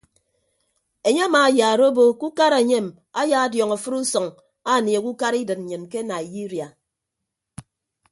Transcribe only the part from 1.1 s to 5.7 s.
amaayaara obo ke ukara enyem ayaadiọñ afịt usʌñ anieehe ukara idịt